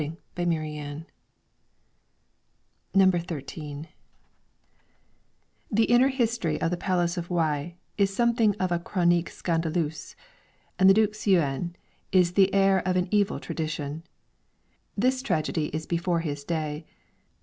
13 0.35 0.49
LYRICS 0.49 1.05
FROM 2.91 3.11
THE 3.11 3.21
CHINESE 3.21 3.39
XIII 3.53 3.89
The 5.71 5.83
inner 5.83 6.07
history 6.07 6.59
of 6.59 6.71
the 6.71 6.75
Palace 6.77 7.17
of 7.17 7.29
Wei 7.29 7.77
is 7.99 8.11
something 8.11 8.55
of 8.55 8.71
a 8.71 8.79
'^chronique 8.79 9.29
scandaleuse, 9.29 10.15
and 10.79 10.89
the 10.89 10.95
Duke 10.95 11.13
Seuen 11.13 11.75
is 12.11 12.31
the 12.33 12.51
heir 12.51 12.79
of 12.87 12.95
an 12.95 13.09
evil 13.11 13.39
tradition. 13.39 14.01
This 14.97 15.21
tragedy 15.21 15.65
is 15.67 15.85
before 15.85 16.21
his 16.21 16.43
day. 16.43 16.87